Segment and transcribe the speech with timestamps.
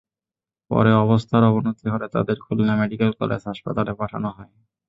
[0.71, 4.51] পরে অবস্থার অবনতি হলে তাদের খুলনা মেডিকেল কলেজ হাসপাতালে পাঠানো হয়।